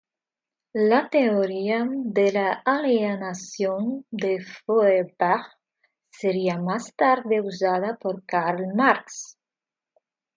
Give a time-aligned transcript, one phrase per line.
[0.91, 5.51] La teoría de la alienación de Feuerbach
[6.09, 9.37] sería más tarde usada por Karl Marx.